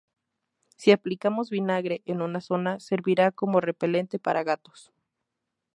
[0.77, 4.91] Si aplicamos vinagre en una zona servirá como repelente para gatos.